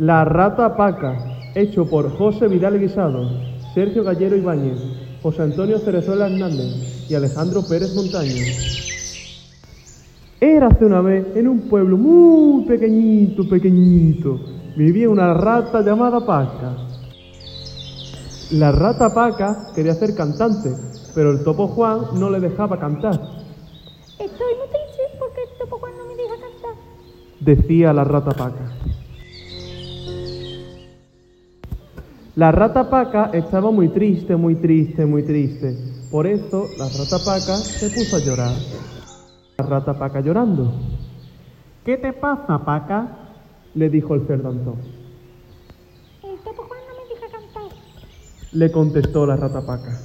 [0.00, 3.20] La rata paca, hecho por José Vidal Guisado,
[3.74, 4.80] Sergio Gallero Ibáñez,
[5.22, 8.32] José Antonio Cerezuela Hernández y Alejandro Pérez Montaño.
[10.40, 14.40] Érase una vez en un pueblo muy pequeñito, pequeñito,
[14.74, 16.78] vivía una rata llamada Paca.
[18.52, 20.70] La rata Paca quería ser cantante,
[21.14, 23.20] pero el topo Juan no le dejaba cantar.
[24.18, 26.74] Estoy muy triste porque el topo Juan no me deja cantar.
[27.40, 28.89] decía la rata Paca.
[32.36, 35.76] La rata Paca estaba muy triste, muy triste, muy triste.
[36.12, 38.52] Por eso la rata Paca se puso a llorar.
[39.58, 40.72] La rata Paca llorando.
[41.84, 43.16] ¿Qué te pasa, Paca?
[43.74, 44.76] le dijo el cerdo Antón.
[46.22, 47.76] El topo Juan no me deja cantar.
[48.52, 49.98] Le contestó la rata Paca.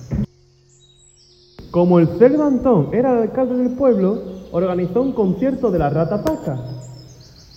[1.70, 4.20] Como el cerdo Antón era el alcalde del pueblo,
[4.52, 6.58] organizó un concierto de la rata Paca.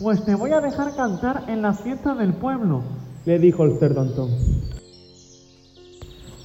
[0.03, 2.83] Pues te voy a dejar cantar en la fiesta del pueblo,
[3.25, 4.31] le dijo el cerdo Antón.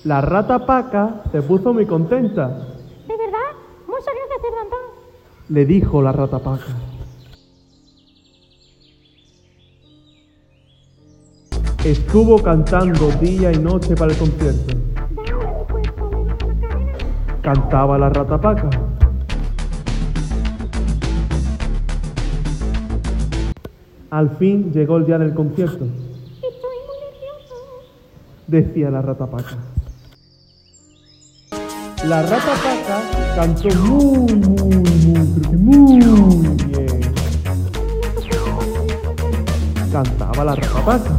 [0.03, 2.47] La rata Paca se puso muy contenta,
[3.07, 3.51] ¿De verdad?
[3.87, 4.79] Muchas gracias, cerdo Antón.
[5.49, 6.65] le dijo la rata Paca.
[11.85, 14.77] Estuvo cantando día y noche para el concierto.
[17.41, 18.69] Cantaba la rata Paca.
[24.11, 25.85] Al fin llegó el día del concierto.
[28.47, 29.57] Decía la rata Paca.
[32.05, 33.01] La rata Paca
[33.35, 37.01] cantó muy, muy, muy, muy bien.
[39.91, 41.17] Cantaba la rata Paca.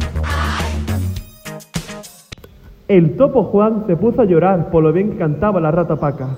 [2.87, 6.37] El topo Juan se puso a llorar por lo bien que cantaba la rata Paca.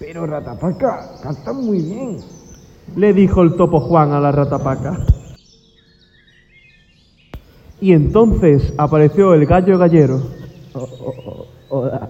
[0.00, 2.16] Pero Ratapaca, canta muy bien.
[2.96, 4.98] Le dijo el topo Juan a la rata Paca.
[7.80, 10.20] Y entonces apareció el gallo gallero.
[10.74, 11.14] Oh, oh,
[11.70, 12.08] oh, hola,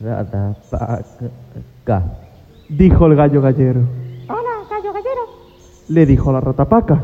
[0.00, 1.04] Ratapaca.
[2.68, 3.80] Dijo el gallo gallero.
[4.28, 5.20] Hola, gallo gallero.
[5.88, 7.02] Le dijo la rata Paca.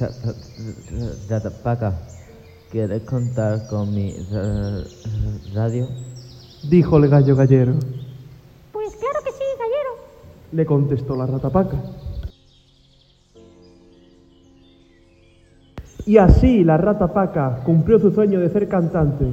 [0.00, 1.92] Ra- ra- ra- Ratapaca,
[2.72, 4.82] ¿quieres contar con mi ra-
[5.54, 5.86] radio?
[6.68, 7.74] Dijo el gallo gallero.
[8.72, 9.90] Pues claro que sí, gallero.
[10.52, 11.50] Le contestó la rata
[16.06, 19.26] Y así la rata Paca cumplió su sueño de ser cantante.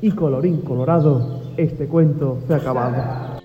[0.00, 3.41] Y colorín colorado, este cuento se ha acabado.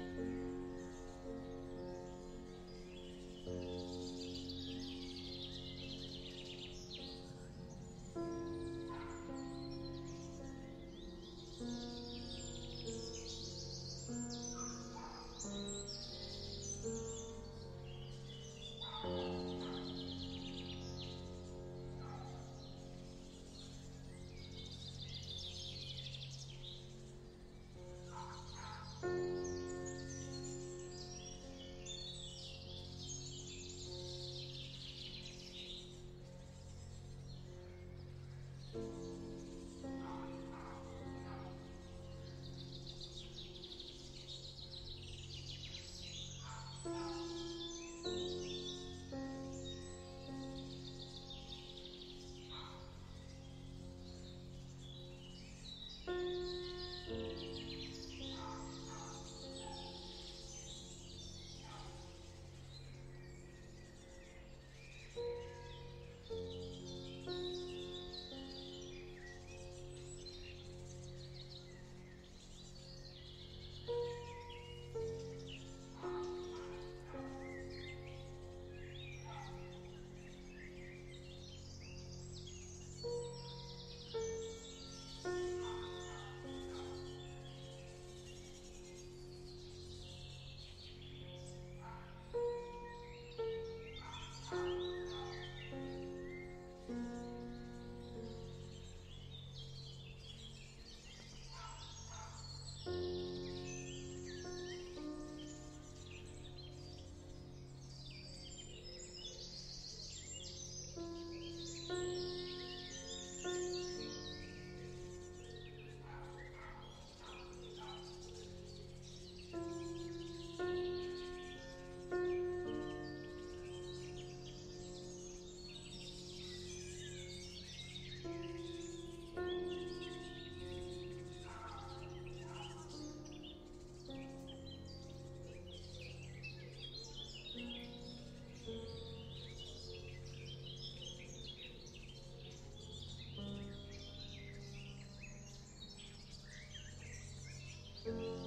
[148.08, 148.47] to me.